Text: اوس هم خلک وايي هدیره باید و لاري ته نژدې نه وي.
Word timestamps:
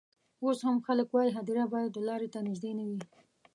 اوس 0.43 0.59
هم 0.67 0.77
خلک 0.87 1.07
وايي 1.11 1.31
هدیره 1.37 1.65
باید 1.73 1.93
و 1.95 2.05
لاري 2.09 2.29
ته 2.33 2.39
نژدې 2.47 2.71
نه 2.79 2.83
وي. 2.89 3.01